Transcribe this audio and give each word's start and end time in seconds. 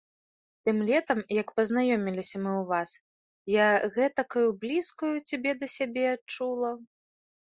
Тым 0.67 0.77
летам, 0.87 1.19
як 1.41 1.51
пазнаёміліся 1.57 2.37
мы 2.45 2.51
ў 2.61 2.63
вас, 2.71 2.89
я 3.57 3.67
гэтакаю 3.97 4.49
блізкаю 4.63 5.13
цябе 5.29 5.51
да 5.61 5.67
сябе 5.77 6.05
адчула. 6.15 6.71